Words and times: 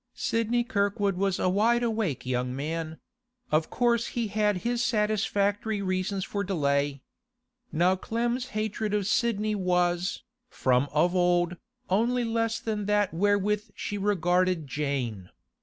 Sidney 0.15 0.63
Kirkwood 0.63 1.15
was 1.15 1.37
a 1.37 1.47
wide 1.47 1.83
awake 1.83 2.25
young 2.25 2.55
man; 2.55 2.97
of 3.51 3.69
course 3.69 4.07
he 4.07 4.29
had 4.29 4.57
his 4.65 4.83
satisfactory 4.83 5.79
reasons 5.83 6.25
for 6.25 6.43
delay. 6.43 7.03
Now 7.71 7.95
Clem's 7.95 8.47
hatred 8.57 8.95
of 8.95 9.05
Sidney 9.05 9.53
was, 9.53 10.23
from 10.49 10.89
of 10.91 11.15
old, 11.15 11.55
only 11.87 12.23
less 12.23 12.59
than 12.59 12.87
that 12.87 13.13
wherewith 13.13 13.69
she 13.75 13.99
regarded 13.99 14.65
Jane. 14.65 15.29